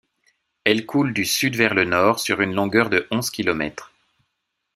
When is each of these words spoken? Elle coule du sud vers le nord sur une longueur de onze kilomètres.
Elle 0.63 0.87
coule 0.87 1.13
du 1.13 1.25
sud 1.25 1.55
vers 1.55 1.75
le 1.75 1.85
nord 1.85 2.19
sur 2.19 2.41
une 2.41 2.55
longueur 2.55 2.89
de 2.89 3.07
onze 3.11 3.29
kilomètres. 3.29 3.91